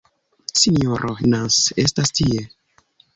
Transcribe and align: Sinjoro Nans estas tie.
Sinjoro 0.61 1.11
Nans 1.33 1.59
estas 1.83 2.13
tie. 2.21 2.41